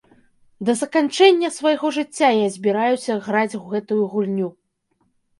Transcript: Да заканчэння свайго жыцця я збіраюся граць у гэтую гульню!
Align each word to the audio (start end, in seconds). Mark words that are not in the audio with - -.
Да 0.67 0.73
заканчэння 0.77 1.49
свайго 1.57 1.91
жыцця 1.97 2.29
я 2.35 2.47
збіраюся 2.55 3.17
граць 3.27 3.57
у 3.59 3.61
гэтую 3.75 3.99
гульню! 4.15 4.49